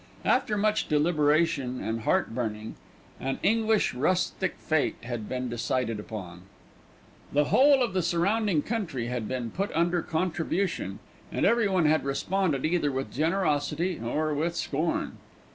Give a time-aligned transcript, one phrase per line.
[0.25, 2.73] After much deliberation and heart burning,
[3.19, 6.41] an English Rustic Fête had been decided upon.
[7.31, 10.97] The whole of the surrounding country had been put under contribution,
[11.31, 15.17] and everyone had responded either with generosity or with scorn.